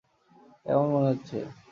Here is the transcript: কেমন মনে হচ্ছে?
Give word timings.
কেমন 0.65 0.85
মনে 0.93 1.07
হচ্ছে? 1.11 1.37